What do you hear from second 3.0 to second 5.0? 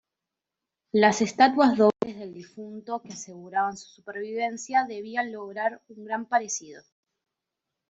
que aseguraban su supervivencia,